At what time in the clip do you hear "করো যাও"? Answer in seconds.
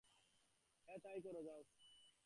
1.21-1.61